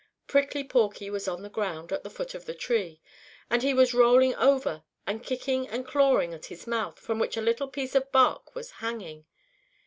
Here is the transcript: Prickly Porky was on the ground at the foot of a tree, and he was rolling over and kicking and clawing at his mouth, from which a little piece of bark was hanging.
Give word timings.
Prickly 0.25 0.63
Porky 0.63 1.11
was 1.11 1.27
on 1.27 1.43
the 1.43 1.47
ground 1.49 1.91
at 1.93 2.01
the 2.01 2.09
foot 2.09 2.33
of 2.33 2.49
a 2.49 2.55
tree, 2.55 2.99
and 3.51 3.61
he 3.61 3.71
was 3.71 3.93
rolling 3.93 4.33
over 4.33 4.83
and 5.05 5.23
kicking 5.23 5.67
and 5.67 5.85
clawing 5.85 6.33
at 6.33 6.47
his 6.47 6.65
mouth, 6.65 6.97
from 6.99 7.19
which 7.19 7.37
a 7.37 7.39
little 7.39 7.67
piece 7.67 7.93
of 7.93 8.11
bark 8.11 8.55
was 8.55 8.71
hanging. 8.71 9.27